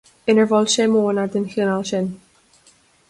Inar 0.31 0.47
mhol 0.53 0.65
sé 0.75 0.87
modhanna 0.93 1.25
den 1.35 1.45
chineál 1.53 1.85
sin. 1.91 2.09